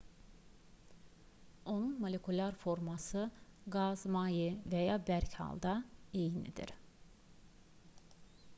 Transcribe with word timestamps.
onun 1.73 1.97
molekulyar 2.03 2.57
forması 2.63 3.25
qaz 3.75 4.05
maye 4.15 4.49
və 4.73 4.81
ya 4.87 4.97
bərk 5.11 5.39
halda 5.43 5.77
eynidir 6.23 6.75